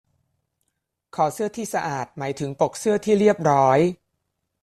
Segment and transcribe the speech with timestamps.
[1.15, 3.79] คอเสื้อที่สะอาดหมายถึงปกเสื้อที่เรียบร้อย